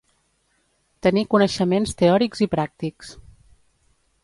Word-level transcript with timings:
Tenir 1.07 1.23
coneixements 1.35 1.93
teòrics 2.01 2.43
i 2.47 2.49
pràctics. 2.57 3.13